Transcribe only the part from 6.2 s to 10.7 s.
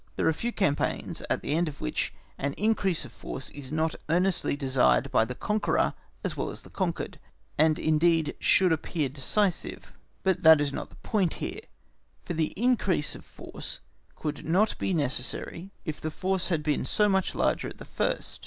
as well as the conquered, and indeed should appear decisive; but that